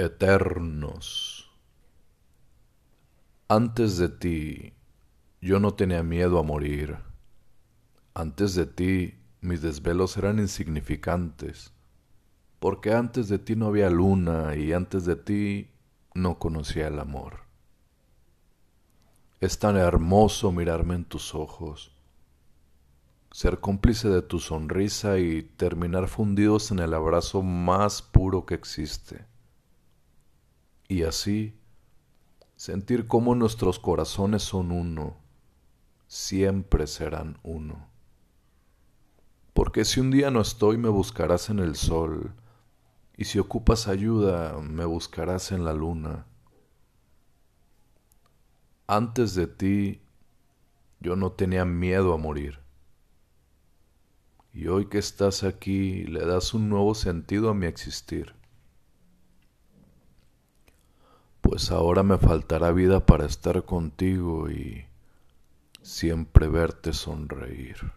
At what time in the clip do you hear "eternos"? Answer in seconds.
0.00-1.50